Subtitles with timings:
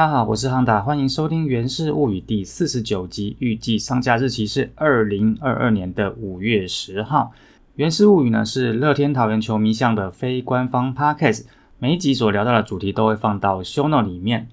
[0.00, 7.32] 大家好，我是航达，欢迎收听《源氏物语》第四十九集，预计上架日期是二零二二年的五月十号。
[7.74, 11.44] 《源氏物语》呢是乐天桃园球迷向的非官方 podcast，
[11.78, 14.48] 每一集所聊到的主题都会放到 show note 里面。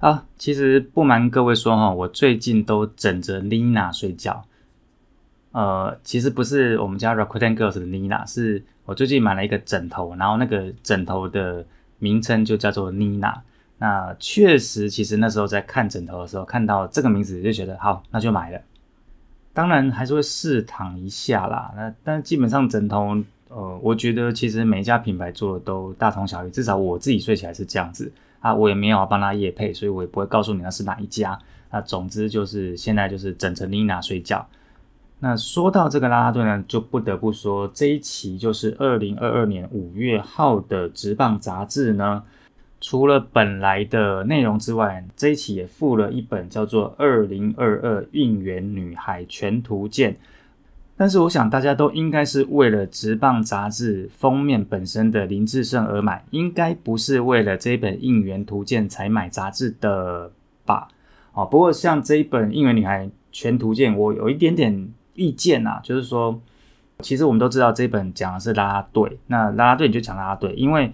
[0.00, 4.44] 啊，其实不瞒各位说哈，我最近都枕着 Nina 睡觉。
[5.52, 11.64] 呃，其实不是我们家 Rakuten Girls 的 Nina，是我最近买了一个枕头，然后那个枕头的
[11.98, 13.36] 名称就叫做 Nina。
[13.82, 18.60] 那确实，其实那时候在看枕头的时候，看到这个名字就觉得好，那就买了。
[19.52, 21.72] 当然还是会试躺一下啦。
[21.74, 23.16] 那但基本上枕头，
[23.48, 28.54] 呃，我觉得其实每一家品牌做的都大同小异，至少我自己睡起来是这样子啊。
[28.54, 31.36] 我也没有帮他夜配，所以我也不会告诉你那是哪一家。
[31.72, 34.46] 那总之就是现在就是枕着妮娜睡觉。
[35.18, 42.22] 那说到这个拉拉队呢，就不得不说这一期就是二零二二年五月号的直棒杂志呢。
[42.82, 50.12] 除了本来的内容之外，这一期也附了一本叫做《二零二二应援女孩全图鉴》。
[50.96, 60.32] 但是我想大家都应该是为了直棒杂志封面本身的林志胜而买，应该不是为了这本应援图鉴才买杂志的
[60.66, 60.88] 吧？
[61.34, 66.40] 哦，不过像这一本应援女孩全图鉴，我有一点点意见啊，就是说，
[66.98, 70.92] 其实我们都知道这本讲的是啦啦队，那啦啦队你就讲啦啦队，因为。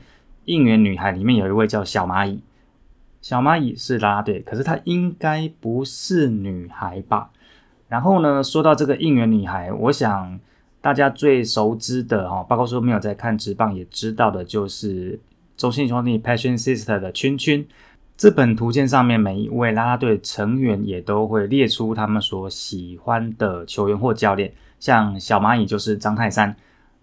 [0.48, 2.40] 应援女孩里面有一位叫小蚂蚁，
[3.20, 7.30] 小蚂蚁是啦啦队，可是她应该不是女孩吧？
[7.88, 10.40] 然后呢，说到这个应援女孩，我想
[10.80, 15.20] 大家最熟知的哈，包括说没有在看直棒也知道的，就是
[15.56, 17.64] 中信兄弟 Passion Sister 的圈圈。
[18.16, 26.56] 这本图鉴上面每一位啦啦队成员也都会列出他们所喜欢的球员或教练，像小蚂蚁就是张泰山。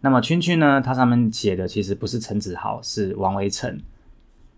[0.05, 0.79] 那么圈圈呢？
[0.79, 3.81] 它上面写的其实不是陈子豪，是王维成。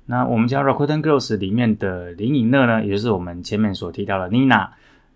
[0.08, 4.68] 那我们家 Rakuten Girls 里面的林颖乐呢，也就是我们前面所提到的 Nina，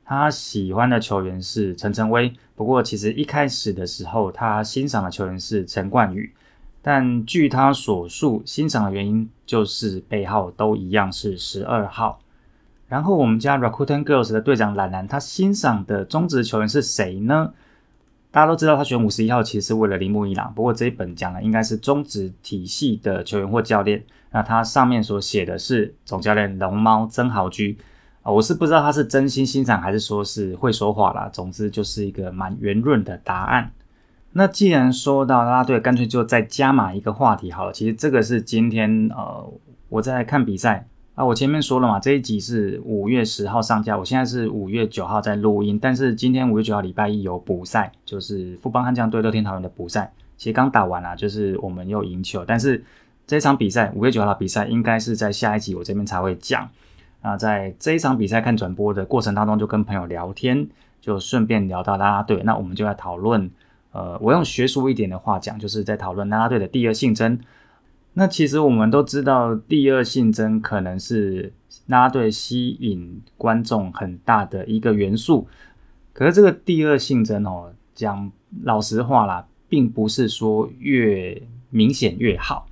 [0.06, 2.32] 她喜欢的球员是陈晨威。
[2.56, 6.34] 不过其实一开始的时候，她欣赏的球员是陈冠宇。
[6.82, 12.22] 但据她所述，欣赏的原因就是背号都一样是十二号。
[12.88, 17.52] 然后我们家 Rakuten Girls 的队长兰兰，他欣赏的中职球员是谁呢？
[18.32, 24.02] 大家都知道他选五十一号其实是为了铃木一朗，不过这一本讲的应该是中职体系的球员或教练。
[24.32, 27.78] 那他上面所写的是总教练龙猫曾豪居
[28.24, 31.30] 啊，我是不知道他是真心欣赏还是说是会说话啦。
[31.34, 33.74] 总之就是一个蛮圆润的答案。
[34.32, 37.74] 那既然说到啦啦队，干脆就再加码一个话题好了。
[37.74, 39.52] 其实这个是今天呃
[39.90, 40.88] 我在看比赛。
[41.22, 52.84] 啊，我前面说了嘛，这一集是五月十号上架，我现在是五月九号在录音，但是今天五月九号礼拜一有补赛，就是富邦悍将对乐天桃园的补赛，其实刚打完啦，就是我们又赢球，但是
[53.28, 56.68] 这场比赛五月九号的比赛应该是在下一集我这边才会讲。
[57.22, 60.68] 那，在这一场比赛看转播的过程当中，就跟朋友聊天，
[61.00, 63.48] 就顺便聊到啦啦队，那我们就来讨论，
[63.92, 67.40] 呃，我用学术一点的话讲，就是在讨论啦啦队的第二性征。
[68.14, 71.54] 那其实我们都知道，第二性征可能是
[71.88, 75.48] 拉队吸引观众很大的一个元素。
[76.14, 78.32] 可是这个第二性征哦，讲
[78.64, 82.68] 老实话啦，并不是说越明显越好。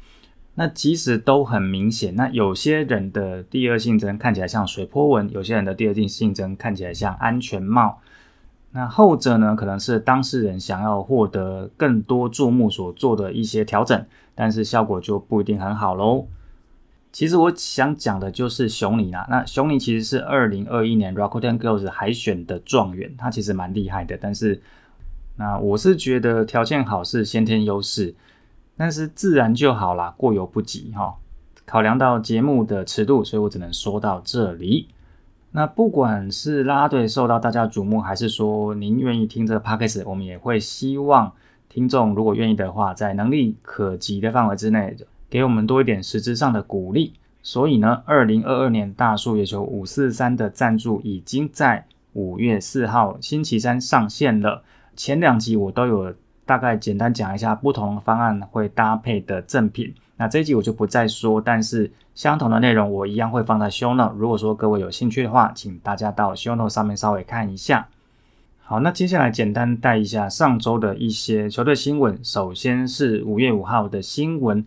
[0.56, 8.02] 那即使都很明显，那有些人的第二性征看起来像水波纹，有些人的第二性性征看起来像安全帽。
[8.72, 16.28] 那后者呢，可能是当事人想要获得更多注目所做的一些调整，但是效果就不一定很好喽。
[17.12, 19.25] 其实我想讲的就是熊尼啦。
[19.28, 24.16] 那熊尼其实是二零二一年 Rakuten Girls 海选的状元，他其实蛮厉害的。
[24.22, 24.62] 但是，
[25.38, 28.13] 那我是觉得条件好是先天优势，
[28.78, 31.16] 但是自然就好啦，过犹不及哈。
[31.66, 34.90] 考量到节目的尺度，所以我只能说到这里。
[35.51, 41.31] 那不管是拉队受到大家瞩目，还是说您愿意听这个 podcast，我们也会希望
[41.67, 44.96] 听众如果愿意的话，在能力可及的范围之内，
[45.29, 47.13] 给我们多一点实质上的鼓励。
[47.41, 54.61] 所以呢，二零二二年大树野球五四三的赞助已经在五月四号星期三上线了。
[54.96, 56.13] 前两集我都有
[56.46, 59.96] 大概简单讲一下不同方案会搭配的赠品。
[60.20, 64.14] 那这一集我就不再说，但是相同的内容我一样会放在 show note。
[64.18, 67.88] 如果说各位有兴趣的话，请大家到 show note 上面稍微看一下。
[68.60, 72.20] 好，那接下来简单带一下上周的一些球队新闻。
[72.22, 74.66] 首先是五月五号的新闻，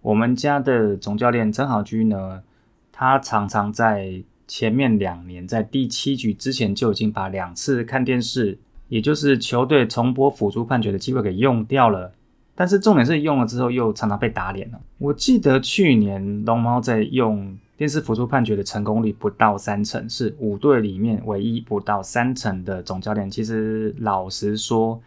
[0.00, 2.42] 我们家的总教练曾豪居呢，
[2.90, 8.58] 他常常在前面两年在第七局之前就已经把两次看电视，
[8.88, 12.12] 也就是球队重播辅助判决的机会给用掉了。
[12.54, 14.80] 但是重点是用了之后又常常被打脸了。
[14.98, 23.28] 我记得去年龙猫在用电视辅助判决的成功率不到三成，是五队里面唯一不到三成的总教练。
[23.28, 25.00] 其实老实说，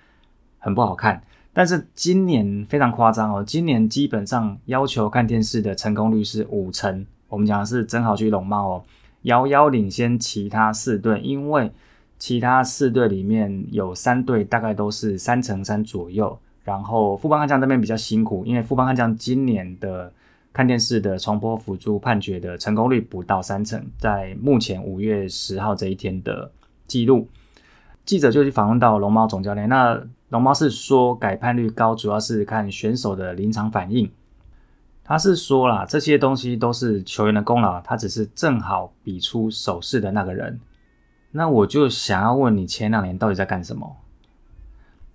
[0.59, 1.23] 很不好看。
[1.53, 7.05] 但是今年非常夸张哦，今年基本上要求看电视的成功率是五成。
[7.29, 8.83] 我们讲的是真好去龙猫哦，
[9.23, 11.71] 遥遥领先其他四队，因为
[12.19, 16.37] 其他四队里面有三队大概都是三成三左右。
[16.67, 20.11] 然后富邦悍将这边比较辛苦，因为富邦悍将今年的
[20.51, 26.51] 看电视的重播辅助判决的成功率不到三成，在目前五月十号这一天的
[26.85, 27.29] 记录，
[28.03, 29.97] 记者就去访问到龙猫总教练，那
[30.27, 34.11] 龙猫是说改判率高，主要是看选手的临场反应。
[35.05, 40.59] 他是说啦，这些东西都是球员的功劳，他只是正好比出手势的那个人。
[41.31, 43.95] 那我就想要问你，前两年到底在干什么？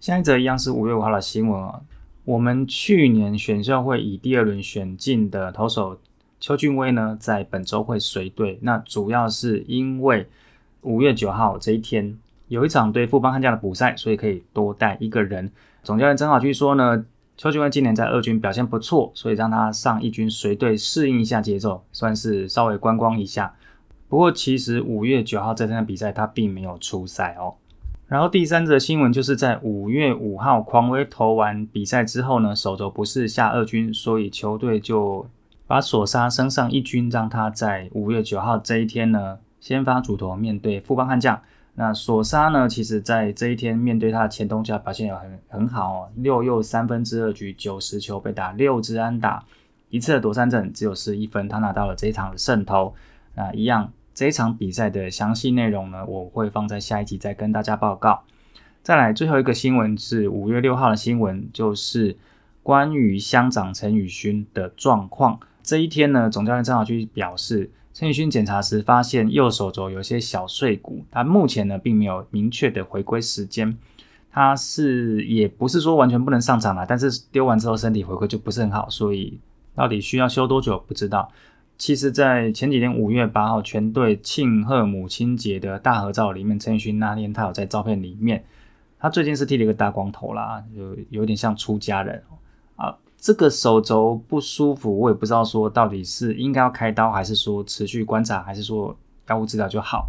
[0.02, 1.80] 下一则一样是五月五号的新闻啊。
[2.24, 5.96] 我们去年选秀会以第二轮选进的投手
[6.40, 8.58] 邱俊威呢，在本周会随队。
[8.62, 10.26] 那主要是因为
[10.80, 12.18] 五月九号这一天
[12.48, 15.52] 有一场对富邦悍将的补赛，所以可以多带一个人。
[15.84, 17.04] 总教练曾好据说呢，
[17.36, 23.54] 邱俊威今年在二军表现不错，所以让他上一军随队适应一下节奏，算是稍微观光一下。
[24.08, 27.54] 不过其实五月九号这天的比赛他并没有出赛哦。
[28.12, 35.26] 然后第三则新闻就是在五月五号，狂威投完比赛之后呢，手肘不是下二军，所以球队就
[35.66, 41.40] 把索沙升上一军，让他在五月九号这一天呢，先发主投面对富邦悍将。
[41.76, 49.42] 那索沙呢，其实在这一天面对他的前东家表现也很很好哦，六又三分之二局九十球被打六支安打，
[49.88, 52.94] 一次的夺三振只有十一分，他拿到了这一场的胜投。
[53.34, 53.90] 那一样。
[54.14, 58.24] 这一场比赛的详细内容呢，我会放在下一集再跟大家报告。
[58.82, 62.16] 再来，最后一个新闻是五月六号的新闻，就是
[62.62, 65.38] 关于乡长陈宇勋的状况。
[65.62, 73.78] 这一天呢，总教练张好去表示，陈宇勋检查时发现右手肘有些小碎骨，他目前呢并没有明确的回归时间。
[74.34, 79.38] 他是也不是说完全不能上场了，但是丢完之后身体回归就不是很好，所以
[79.74, 81.30] 到底需要休多久不知道。
[81.82, 88.44] 其实，在前几天五月八号全队庆贺母亲节的大合照里面，陈奕迅那天他有在照片里面，
[89.00, 92.22] 他最近是剃了一个大光头啦，有有点像出家人
[92.76, 92.96] 啊。
[93.18, 98.96] 这个手肘不舒服，我也不知道说到底是应该要开刀，还是说持续观察，还是说
[99.26, 100.08] 药物治疗就好。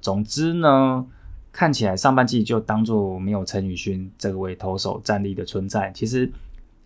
[0.00, 1.04] 总之呢，
[1.50, 5.90] 看起来上半季就当做没有陈宇勋这位投手战力的存在。
[5.90, 6.30] 其实。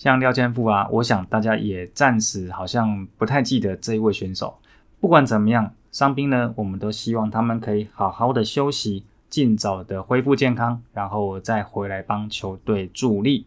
[0.02, 4.58] 像廖健富啊，我想大家也暂时好像不太记得这一位选手。
[5.00, 13.46] 不管怎么样，伤兵呢，我们都希望他们可以好好的休息，尽早的恢复健康，然后再回来帮球队助力。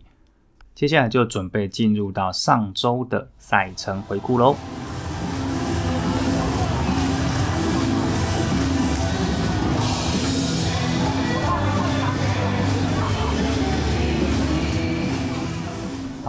[0.74, 4.56] 接下来就准备进入到上周的赛程回顾喽。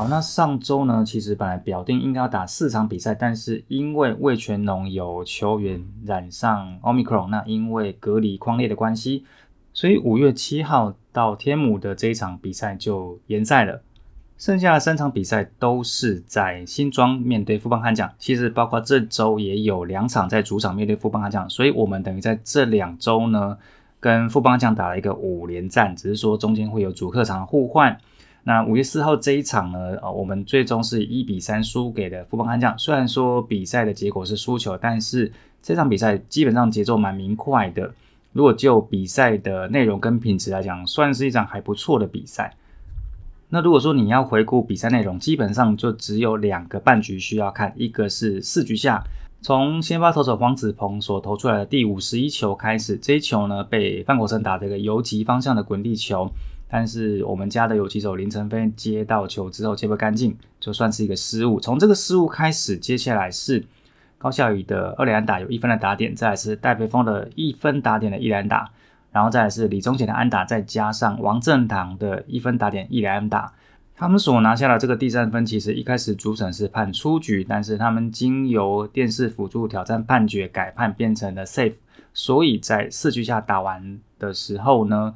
[0.08, 9.24] 那上周呢，其实本来表定应该要打四场比赛，但是因为魏全龙有球员染上奥密克戎，那因为隔离框列的关系，
[9.72, 13.82] 所以五月七号到天母的这一场比赛就延赛了。
[14.38, 23.56] 剩下的三场比赛都是在新庄面对富邦悍将，其实包括这周也有两场在主场面对富邦悍将，所以我们等于在这两周呢
[23.98, 27.98] 跟富邦悍将打了一个五连战，只是说中间会有主客场互换。
[28.48, 32.78] 那五月四号这一场呢，呃，我们最终是一比三输给了富邦悍将。
[32.78, 37.92] 虽然说比赛的结果是输球，但是这场比赛基本上节奏蛮明快的。
[38.32, 42.54] 如果就比赛的内容跟品质来讲，算是一场还不错的比赛。
[43.48, 49.02] 那如果说你要回顾比赛内容，基本上就只有两个半局需要看，一个是四局下，
[49.40, 56.30] 从先发投手黄子鹏所投出来的第五十一球开始，这一球呢被范国成打这个游击方向的滚地球。
[56.68, 61.60] 但是我们家的有几手林晨飞接到球之后接不干净，就算是一个失误。
[61.60, 63.64] 从这个失误开始，接下来是
[64.18, 68.68] 高孝宇的二连打有一分的打点，再来是戴培峰的一分打点的一连打，
[69.12, 73.52] 然后再来是李宗贤的安打，再加上王正堂的一分打点一连打。
[73.94, 81.76] 他们所拿下的这个第三分，其实一开始主审是判出局，但是他们经由电视辅助挑战判决改判变成了 safe，
[82.12, 85.14] 所以在四局下打完的时候呢。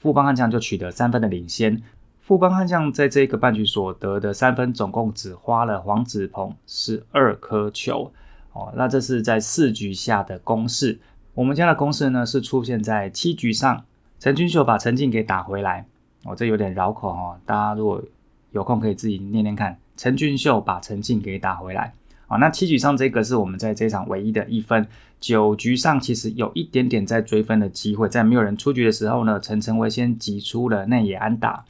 [0.00, 1.80] 富邦悍将就取得三分的领先。
[2.18, 8.10] 富邦悍将在这个半局所得的三分，总共只花了黄子鹏十二颗球。
[8.52, 10.98] 哦，那这是在四局下的攻势。
[11.34, 13.84] 我们家的攻势呢，是出现在七局上，
[14.18, 15.86] 陈俊秀把陈静给打回来。
[16.24, 18.02] 哦，这有点绕口哦，大家如果
[18.52, 19.78] 有空可以自己念念看。
[19.96, 21.92] 陈俊秀把陈静给打回来。
[22.30, 24.86] 啊，那七局上这个是我们在这场唯一的一分。
[25.18, 31.64] 九局上其实有一点点在追分的机会，在没有人出局的时候呢，陈晨威先挤出了内野安打，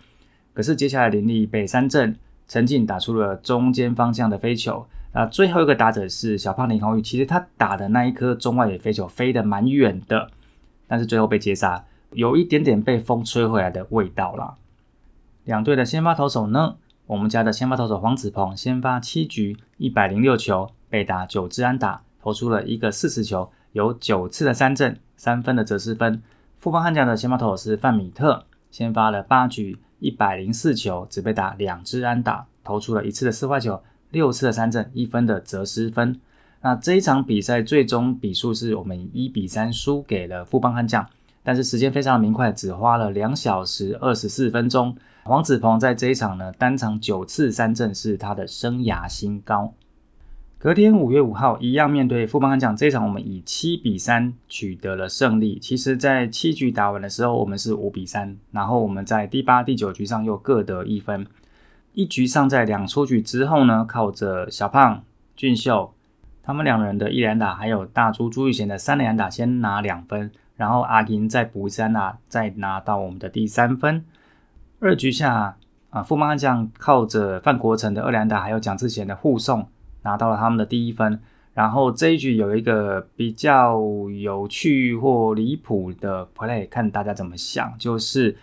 [0.52, 2.14] 可是接下来林立被三振，
[2.46, 4.86] 陈进打出了中间方向的飞球。
[5.14, 10.30] 那最后一个打者是小胖林宏宇，其实他打的那一颗中外野飞球飞得蛮远的，
[10.86, 14.54] 但是最后被接杀，有一点点被风吹回来的味道啦。
[15.44, 16.76] 两队的先发投手呢，
[17.10, 26.22] 我们家的先发投手黄子鹏先发七局一百零六球，被打九支安打，投出了一个四十球，有九次的三振，三分的折失分。
[26.60, 33.82] 富邦悍将的先发投手是范米特，先发了八局一百零四球，只被打两支安打，投出了一次的四坏球。
[34.10, 36.20] 六次的三振，一分的折失分。
[36.60, 41.04] 那这一场比赛最终比数是我们一比三输给了富邦悍将，
[41.42, 44.96] 但是时间非常的明快，只花了两小时二十四分钟。
[45.22, 49.74] 黄子鹏在这一场呢，单场九次三振是他的生涯新高。
[50.58, 55.58] 隔天五月五号，一样面对富邦悍将，这一场我们以七比三取得了胜利。
[55.58, 61.26] 其实，在七局打完的时候，我们是五比三，然后我们在第八、第九局上又各得一分。
[61.94, 65.02] 一局上在两出局之后呢，靠着小胖
[65.34, 65.94] 俊秀
[66.42, 74.04] 他们两人的一连打，还有大猪朱玉贤的三连打，先拿两分，然后阿银再补三打，再拿到我们的第三分。
[74.78, 75.56] 二局下
[75.88, 79.66] 啊，富邦将靠着范国成的二连打，还有蒋志贤的护送，
[80.02, 81.18] 拿到了他们的第一分。
[81.54, 83.80] 然后这一局有一个比较
[84.20, 88.36] 有趣或离谱的 play，看大家怎么想，就是。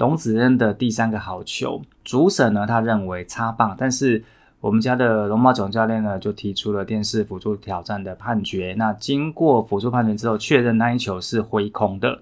[0.00, 4.24] 董子恩的第三个好球，主审呢他认为擦棒，但是
[4.60, 8.74] 我们家的龙猫总教练呢就提出了电视辅助挑战的判决。
[8.76, 12.20] 那经过辅助判决之后，确认那一球是挥空的，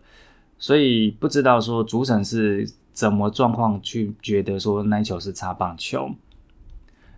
[0.57, 6.11] 所以不知道说主审是怎么状况去觉得说那一球是擦棒球。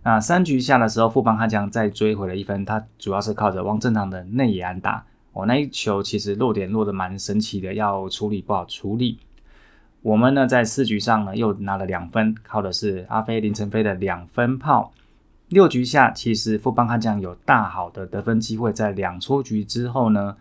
[0.03, 5.05] 那三局下的时候，富邦悍将再追回了一分，他主要是靠着汪正堂的内野安打。
[5.33, 9.19] 哦，那一球其实落点落得蛮神奇的，要处理不好处理。
[10.01, 14.91] 我们呢，在四局上呢，又拿了两分，靠的是阿飞林晨飞的两分炮。
[15.51, 20.37] 六局下，其实富邦悍将有大好的得分机会，在两出局之后呢，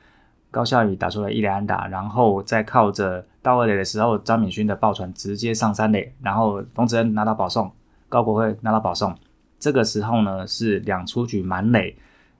[0.53, 7.73] 高孝宇打出了一垒安打，然后再靠着到二垒的时候，张敏勋的爆传直接上三垒，然后冯子恩拿到保送，
[8.09, 9.13] 高国辉拿到保送。
[9.59, 11.97] 这个时候呢，是两出局满垒，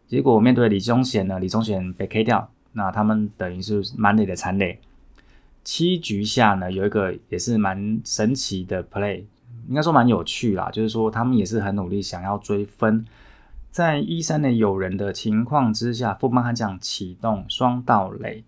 [0.07, 4.79] 结果面对李宗贤呢，李宗贤被 K 掉，那他们等于是满垒的残垒。
[5.65, 9.25] 七局下呢，有一个也是蛮神奇的 play，
[9.71, 10.69] 应该说蛮有趣啦。
[10.71, 13.07] 就是说他们也是很努力想要追分，
[13.71, 18.43] 在一三的有人的情况之下，富邦悍将启动双盗垒，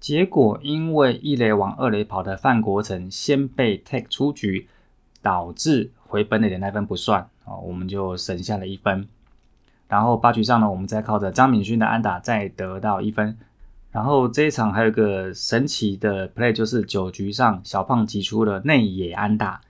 [0.00, 4.68] 结果因为一垒往二垒跑的范国成先被 take 出局，
[5.22, 9.08] 导致回本垒的那分不算哦，我们就省下了一分。
[9.86, 13.38] 然后八局上呢，我们再靠着张敏勋的安打再得到一分。
[13.92, 19.60] 然后这一场还有一个神奇的 play，就是九局上小胖击出了内野安打。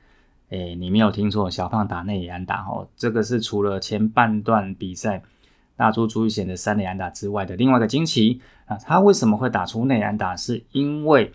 [0.55, 2.87] 哎，你没有听错，小胖打内野安打哦。
[2.97, 5.21] 这个是除了前半段比赛
[5.75, 8.77] 大猪朱玉贤的三垒安打之外的另外一个惊奇啊。
[8.77, 10.37] 他为什么会打出内安打？
[10.37, 11.33] 是因为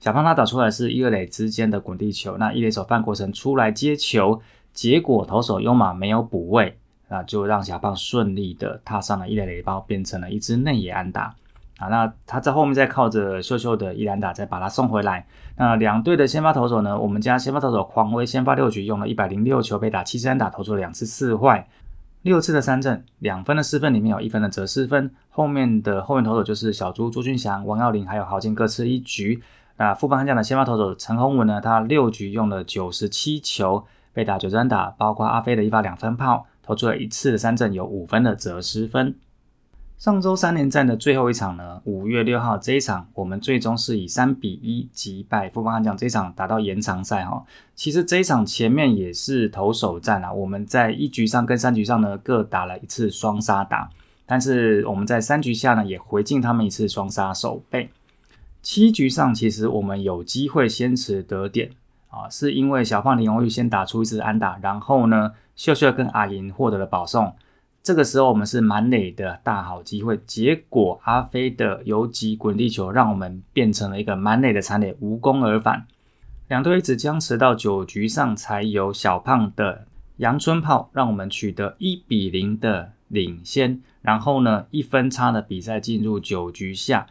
[0.00, 4.42] 小胖他打出来是一二垒之间的滚地球，那一垒手范国成出来接球，
[4.74, 6.76] 结果投手优马没有补位，
[7.08, 11.34] 那就让小胖顺利的踏上了一垒垒包，变成了一支内野安打。
[11.78, 15.24] 啊，那他在后面再靠着秀秀的伊兰达再把他送回来。
[15.56, 16.98] 那两队的先发投手呢？
[16.98, 21.68] 我们家先发投手狂威先发六局用了一百零六球被打七支安打，投出了两次四坏，
[22.22, 25.10] 六次的三振，两分的失分里面有一分的折失分。
[25.30, 29.40] 后面的后面投手就是小朱朱俊祥、王耀林还有郝金各吃一局。
[29.76, 31.60] 那副班悍将的先发投手陈宏文呢？
[31.60, 39.14] 他六局用了九十七球被打九支安打，包括阿飞的一发两分炮，投出了一次的三振，有五分的折失分。
[39.98, 47.44] 上周三连战的最后一场呢，五月六号这一场，我们最终是以三比一击败富邦悍将，这一场打到延长赛哈。
[47.74, 53.90] 其实这一场前面也是投手战啊，我们在一局上跟三局上呢各打了一次双杀打，
[54.24, 57.90] 但是我们在三局下呢也回敬他们一次双杀守备。
[58.62, 61.70] 七局上其实我们有机会先持得点
[62.08, 67.34] 啊，是因为小胖林荣玉先打出一次安打，然后呢秀秀跟阿银获得了保送。
[67.88, 75.86] 这个时候我们是满垒的大好机会，结果阿飞的游击滚地球让我们变成了一个满垒的残垒，无功而返。
[76.48, 79.86] 两队一直僵持到九局上，才有小胖的
[80.18, 83.80] 阳春炮，让我们取得一比零的领先。
[84.02, 87.06] 然后呢，一分差的比赛进入九局下，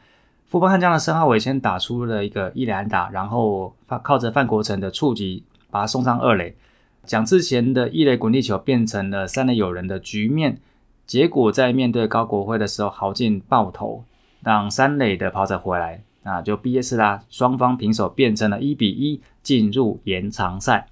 [0.45, 6.55] 富邦悍将的申浩伟先打出了一个一垒打，然后靠着范国成的触及把他送上二垒。
[7.03, 10.59] 蒋志贤的一垒滚地球变成了三垒有人的局面，
[11.07, 14.03] 结果在面对高国辉的时候，豪进爆头，
[14.43, 20.87] 让三垒的跑者回来，那就 BS 啦，双方平手，变成了一比一，进入延长赛。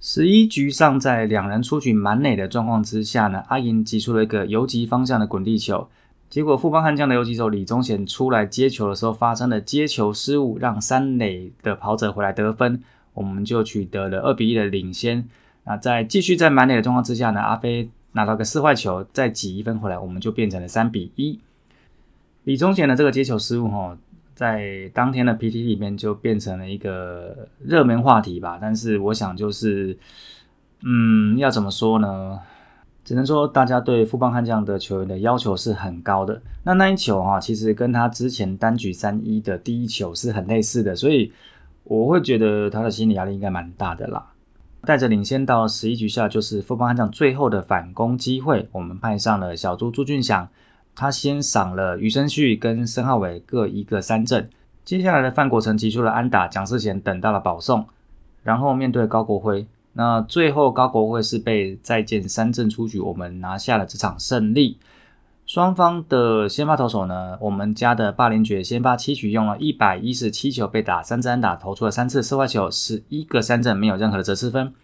[0.00, 5.88] 十一局上，在两人出局满垒的状况之下呢，阿银击出了一个游击方向的滚地球，
[6.30, 12.82] 结果富邦悍将的游击手李宗贤出来接球的时候发生了接球失误，让三垒的跑者回来得分，
[13.14, 15.26] 我们就取得了二比一的领先。
[15.64, 21.38] 那在继续在满垒的状况之下呢，阿飞拿到个四坏球，再挤一分回来，我们就变成了三比一。
[22.42, 23.96] 李宗贤的这个接球失误哈。
[24.34, 29.96] 在当天的 PT 里面就变成了一个热门话题吧，但是我想就是，
[30.82, 32.40] 嗯，要怎么说呢？
[33.04, 36.42] 只能说大家对富邦悍将的球员的要求是很高的。
[36.64, 41.30] 那那一球哈，其实跟他之前单局三一的第一球是很类似的，所以
[41.84, 44.32] 我会觉得他的心理压力应该蛮大的啦。
[44.84, 50.48] 带着领先到十一局下，就是富邦悍将最后的反攻机会，我们派上了小猪朱俊祥。
[50.94, 54.48] 他先赏了余生旭跟申浩伟各一个三振，
[54.84, 57.84] 接下来的范国成提出了安打，蒋世贤等到了保送，
[58.44, 64.78] 然后面对高国辉，那最后高国辉是被再见三振出局，我们拿下了这场胜利。
[65.54, 74.74] 双方的先发投手呢，我们家的霸凌爵先发七局用了一百一十七球被打三支安打，投出了三次四坏球，十一个三振，没有任何的折失分。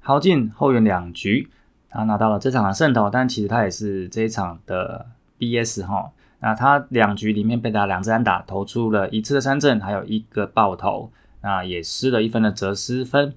[0.00, 1.48] 豪进后援两局，
[1.88, 5.06] 他拿到了这场的胜投，但其实他也是这一场的。
[5.38, 5.84] B.S.
[5.84, 11.12] 哈，那他两局里面被打两支安打，投出了一次的三振，还有一个爆头，
[11.42, 13.32] 那也失了一分的折失分。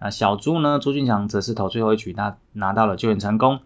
[0.00, 0.80] 那小朱呢？
[0.82, 3.60] 朱俊强则是投最后一局，那拿到了救援成功。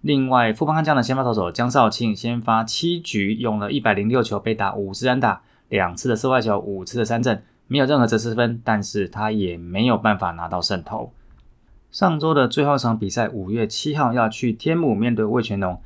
[0.00, 11.12] 另外，富邦悍将的先发投手江少庆先发七局，用了一百零六球被打五支安打，两次的四坏球，五次的三振，没有任何折失分，但是他也没有办法拿到胜投。
[11.90, 15.80] 上周的最后一场比赛，五月七号要去天母面对魏全龙。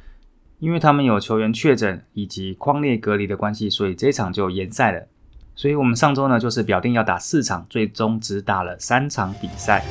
[0.60, 5.06] 因为他们有球员确诊以及框列隔离的关系，所以这场就延赛了。
[5.54, 9.84] 所以我们上周呢，就是表定要打四场，最终只打了三场比赛。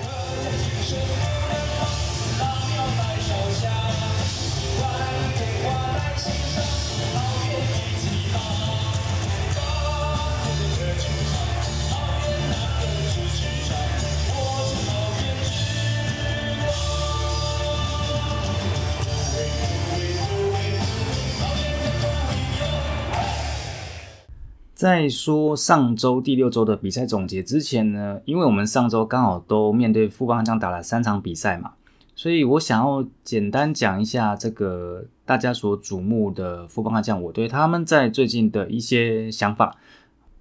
[24.83, 31.71] 在说上周第六周的比赛总结之前呢，因为我们上周刚好都面对富邦悍将打了三场比赛嘛，
[32.17, 39.77] 所以我想要简单讲一下这个大家所瞩目的富邦悍将，我对他们在最近的一些想法，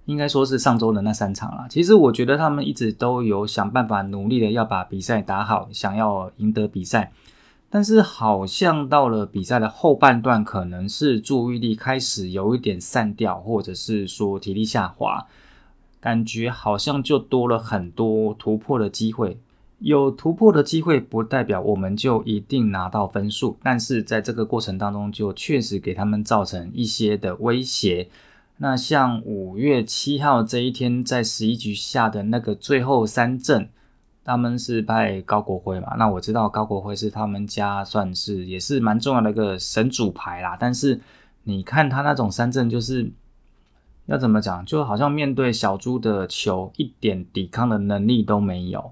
[0.03, 1.65] 应该说是上周的那三场了。
[1.69, 7.13] 其实我觉得他们一直都有想办法努力的要把比赛打好，想要赢得比赛。
[7.73, 15.25] 但是好像到了比赛的后半段，可能是注意力开始有一点散掉，或者是说体力下滑，
[15.99, 19.39] 感觉好像就多了很多突破的机会。
[19.79, 28.07] 有突破的机会，不代表我们就一定拿到分数，但是在这个过程当中，就确实给他们造成一些的威胁。
[28.57, 33.67] 那像五月七号这一天，在十一局下的那个最后三阵。
[34.25, 35.95] 他们是拜高国辉嘛？
[35.97, 40.55] 那我知道高国辉是他们家算是也是蛮重要的一个神主牌啦。
[40.59, 41.01] 但是
[41.43, 43.11] 你看他那种三振，就是
[44.05, 48.91] 要怎么讲，就好像面对小猪的球，一点抵抗的能力都没有。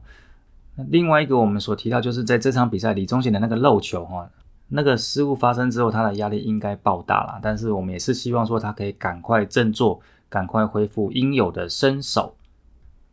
[0.89, 4.29] 另外一个我们所提到，就是在这场比赛李宗贤的那个漏球哈，
[4.69, 7.39] 那个失误发生之后，他的压力应该爆大了。
[7.41, 12.35] 但是我们也是希望说他可以赶快振作，赶快恢复应有的身手。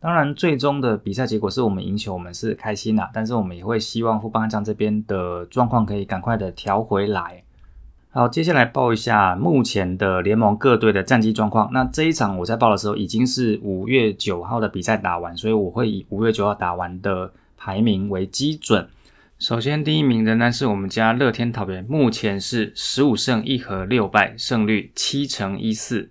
[0.00, 3.10] 当然，最终的比赛结果是我们赢球，我们是开心的。
[3.12, 7.42] 但是我们也会希望富邦将这边的状况可以赶快的调回来。
[8.10, 11.70] 好，接下来报一下目前的联盟各队的战绩状况。
[11.72, 18.88] 那这一场我在报的时候已经是五月九号的比赛打完，所以我会以五月九号打完的排名为基准。
[19.38, 26.10] 首先，第一名仍然是我们家乐天桃园，目前是十五胜一和六败，胜率七成一四。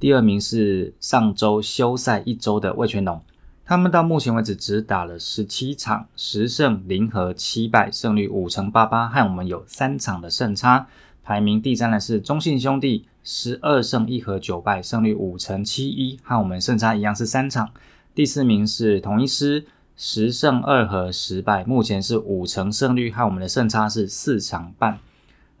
[0.00, 3.20] 第二名是上周休赛一周的魏全龙，
[3.66, 10.86] 他们到目前为止只打了十七场，十胜零和七败，胜率五成八八，和我们有三场的胜差。
[11.22, 17.68] 排名第三的是中信兄弟，十二胜一和九败，胜率五成七一，和我们胜差一样是三场。
[18.14, 19.66] 第四名是同一师，
[19.98, 24.98] 十胜二和十败，目前是五成胜率，和我们的胜差是四场半。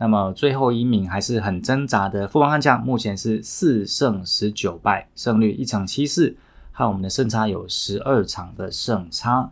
[0.00, 6.34] 那么最后一名还是很挣扎的富邦悍将，目前是四胜十九败，胜率一场七四，
[6.72, 9.50] 和我们的胜差有十二场的胜差。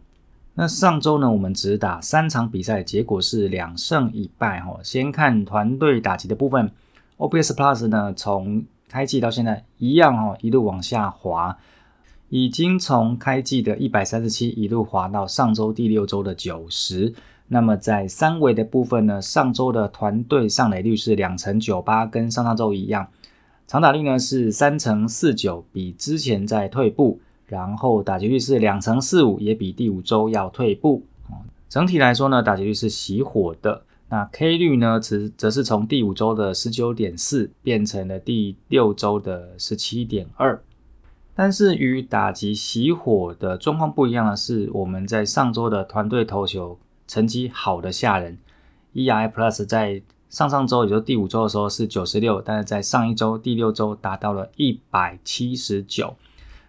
[0.54, 4.80] 那上周呢，我们只打三场比赛，结果是两胜一败哈。
[4.82, 6.72] 先看团队打击的部分
[7.18, 11.58] ，OPS Plus 呢，从开季到现在一样哦，一路往下滑，
[12.30, 17.12] 已经从开季的一百三十七一路滑到上周第六周的九十。
[17.48, 23.08] 那么在三维的部分呢，上周的团队上垒率是两成九八，跟上上周一样，
[23.66, 27.20] 长打率呢是三成四九，比之前在退步。
[27.46, 31.02] 然后打击率是两成四五，也比第五周要退步。
[31.66, 33.84] 整体来说呢，打击率是熄火的。
[34.10, 40.62] 那 K 率呢，则则是从第五周的十九点四变成了第六周的十七点二。
[41.34, 48.38] 但是与打击熄火的状况不一样的是，我们在上周的团队投球成绩好的吓人
[48.94, 56.14] ，ERA Plus 在上上周也就是第五周的时候是九十六，但是在上一周第六周达到了一百七十九。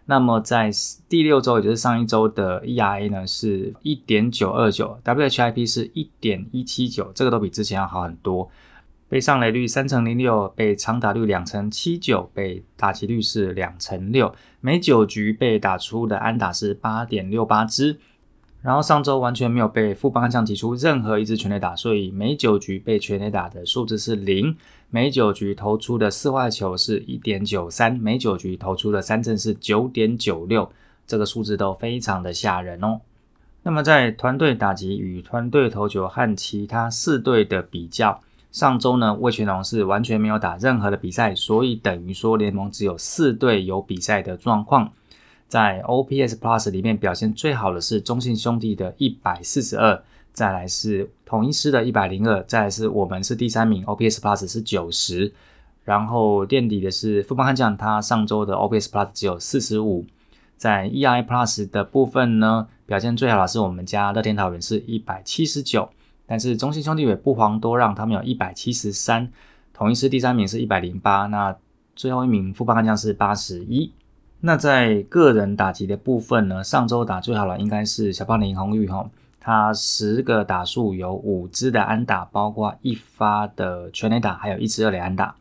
[0.05, 0.71] 那么在
[1.07, 8.49] 第六周，也就是上一周的 ERA 呢，是一点九二九，WHIP 是一点一七九，这个都比之前要好很多。
[9.07, 17.99] 被上垒率三成零六，被长打率两成七九，被打击率是两成六，每九局被打出的安打是八点六八支。
[18.61, 24.55] 然后上周完全没有被副帮将提出任何一支全垒打，所以每九局被全垒打的数字是零。
[24.89, 30.69] 每九局投出的四坏球是一点九三，每九局投出的三振是九点九六，
[31.07, 32.99] 这个数字都非常的吓人哦。
[33.63, 38.19] 那么在团队打击与团队投球和其他四队的比较，
[38.51, 44.91] 上周呢魏全龙是完全没有打任何的比赛，所以等于说联盟只有四队有比赛的状况。
[45.49, 55.33] 在 OPS Plus 里面表现最好的是中信兄弟的一百四十二，再来是统一师的一百零二，再来是我们是第三名，OPS Plus 是九十，
[55.83, 60.05] 然后垫底的是富邦悍将，他上周的 OPS Plus 只有四十五。
[60.55, 65.89] 在 EI Plus 的部分呢，表现最好的是我们家乐天桃园是一百七十九，
[66.27, 69.31] 但是中信兄弟也不遑多让，他们有一百七十三，
[69.73, 71.57] 统一师第三名是一百零八，那
[71.95, 73.91] 最后一名富邦悍将是八十一。
[74.41, 76.63] 那在个人打击的部分呢？
[76.63, 85.35] 上周打最好的应该是小胖林红玉哈，他十个打数有五支的安打，包括一发的全垒打，还有一支二垒安打。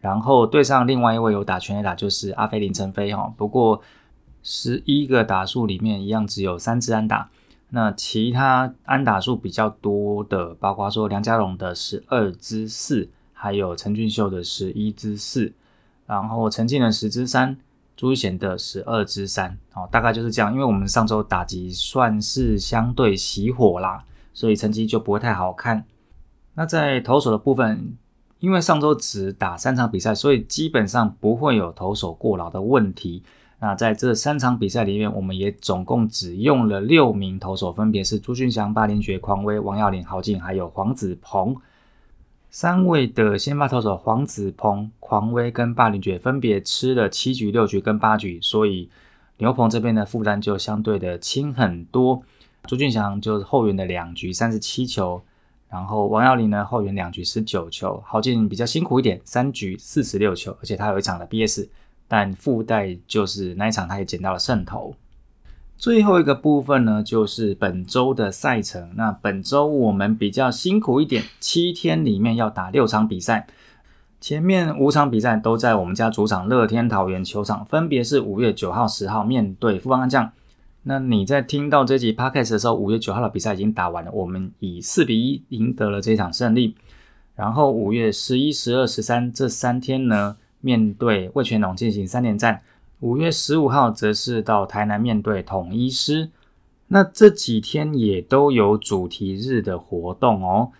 [0.00, 3.82] 然后对上另外一位有打全垒打就是阿飞林晨飞哈，不过
[4.42, 7.28] 十一个打数里面一样只有三支安打。
[7.70, 15.52] 那其他安打数比较多的，包括说梁家荣的十二支四，还有陈俊秀的十一支四，
[16.06, 17.58] 然后陈进的十支三。
[17.98, 20.52] 朱贤的十二支三，哦，大概就是这样。
[20.52, 25.84] 因为我们上周打击算是相对熄火啦，所以成绩就不会太好看。
[26.54, 27.96] 那在投手的部分，
[28.38, 33.24] 因为上周只打三场比赛，所以基本上不会有投手过劳的问题。
[33.58, 41.56] 那在这三场比赛里面，我们也总共只用了六名投手，分别是朱俊祥、巴林爵、匡威、王耀林、郝进，还有黄子鹏。
[42.50, 48.88] 三位的先发投手黄子鹏、狂威跟霸凌爵分别吃了七局、六局跟八局，所以
[49.36, 52.22] 牛棚这边的负担就相对的轻很多。
[52.64, 55.20] 朱俊祥就是后援的两局三十七球，
[55.68, 61.68] 然后王耀林呢后援两局十九球，郝进比较辛苦一点，三局四十六球，而且他有一场的 BS，
[62.08, 64.94] 但附带就是那一场他也捡到了胜投。
[65.78, 68.90] 最后一个部分呢，就是本周的赛程。
[68.96, 73.46] 那本周我们比较辛苦一点，七天里面要打六场比赛。
[74.20, 80.32] 前面五场比赛都在我们家主场乐天桃园球场，分别是五月九号、十号面对富邦悍将。
[80.82, 86.74] 那你在听到这集 podcast 的时候，五月九号的比赛已经打完了，我们以四比一赢得了这场胜利。
[87.36, 92.62] 然后五月十一、十二、十三这三天呢，面对魏全龙进行三连战。
[93.00, 96.30] 五月十五号则是到台南面对统一师，
[96.88, 100.72] 那这几天也都有主题日的活动哦。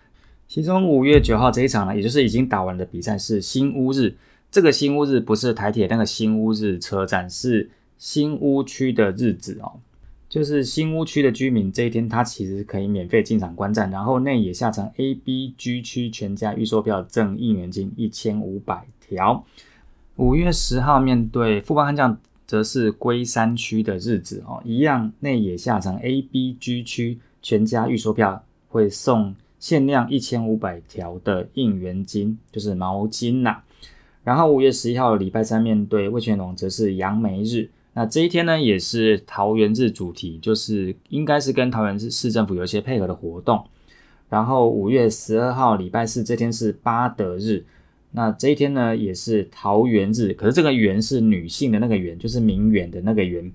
[0.49, 4.17] 其中五月九号这一场呢，也就是已经打完的比赛是新屋日。
[4.51, 9.79] 这个新屋日不是台铁那个新屋日车站，是新屋区的日子哦。
[10.29, 19.45] 就是新屋区的居民这一天，他其实可以免费进场观战，然后内野下层 A、B、G 区全家预售票赠应援金一千五百条。
[20.19, 33.59] 五月十号面对富邦悍将，则是龟山区的日子哦，一样内野下场 A、B、G 区全家预售票会送限量一千五百条的应援金，就是毛巾呐。
[34.25, 37.71] 然后五月十一号礼拜三面对魏全龙，则是杨梅日。
[37.93, 43.65] 那这一天呢，也是桃园日主题，就是应该是跟桃园市市政府有一些配合的活动。
[44.29, 47.65] 然后五月十二号礼拜四这天是八德日。
[48.13, 53.53] 那这一天呢，也是桃园日，可是这个“园”是女性的那个“园”，就是名媛的那个“园”。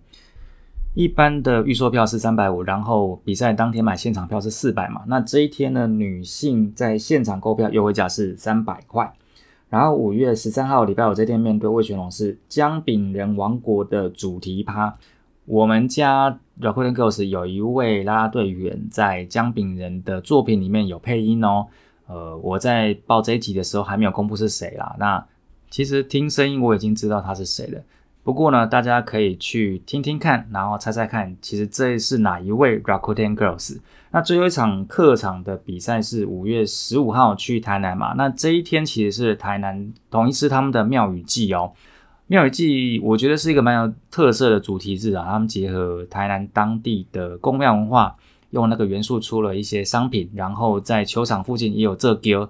[0.94, 5.02] 一般的预售票是三百五，然后比赛当天买现场票是四百嘛。
[5.08, 9.12] 那这一天呢，女性在现场购票优惠价是三百块。
[9.70, 14.96] 然后五月十三号礼拜五这天，面对魏全龙是姜饼人王国的主题趴。
[15.46, 21.66] 我们家 Rakuten Girls 有一位啦啦队员在姜饼人的作品里面有配音哦。
[22.08, 24.96] 呃，我在报这一集的时候还没有公布是谁啦。
[25.00, 25.26] 那
[25.70, 27.82] 其实听声音我已经知道他是谁了。
[28.24, 33.80] 不过呢，大家可以去听听看，然后猜猜看，其实这是哪一位 Rakuten Girls？
[34.12, 38.14] 那最后一场客场的比赛是五月十五号去台南嘛？
[38.14, 41.74] 那这一天其实是台南同一次他们的庙宇祭哦。
[42.28, 48.16] 庙宇祭我觉得是一个蛮有特色的主题日啊，他们结合台南当地的宫庙文化，
[48.54, 52.48] 用那个元素出了一些商品，然后在球场附近也有这丢。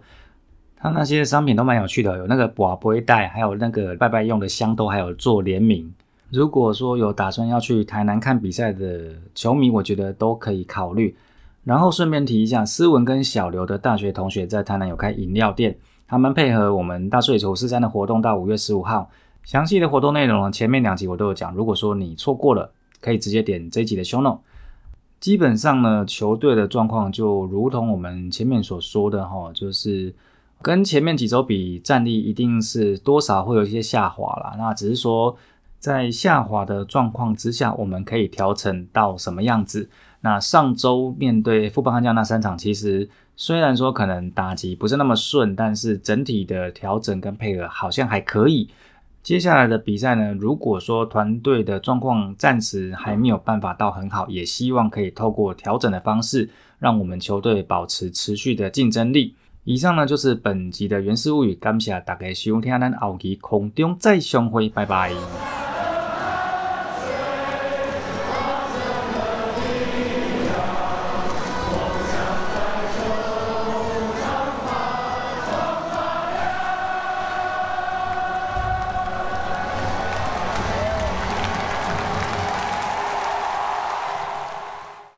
[0.75, 5.89] 它那些商品都蛮有趣的，有那个宝贝袋，还有那个拜拜用的香都还有做联名。
[6.29, 11.15] 如果说有打算要去台南看比赛的球迷，我觉得都可以考虑。
[11.63, 19.09] 然后顺便提一下，思文跟小刘的大学同学在台南有开饮料店，他们配合我们大水球四三的活动到五月十五号。
[19.45, 21.55] 详细的活动内容呢，前面两集我都有讲。
[21.55, 24.41] 如果说你错过了，可以直接点这一集的 show note。
[25.23, 30.13] 基本上呢，球队的状况就如同我们前面所说的哈，就是。
[30.61, 34.55] 跟前面几周比，战力一定是多少会有一些下滑啦。
[34.57, 35.35] 那只是说，
[35.77, 39.89] 在下滑的状况之下，我们可以调整到什么样子？
[40.21, 48.69] 那上周面对富邦悍将那三场，其实虽然说可能打击不是那么顺，但是整体的调整跟配合好像还可以。
[49.23, 59.35] 接下来的比赛呢，如果说团队的状况暂时还没有办法到很好，也希望可以透过调整的方式，让我们球队保持持续的竞争力。
[59.63, 65.62] 以上呢就是本集的原始物语，感谢大家收听，咱后期空中再相会，拜拜。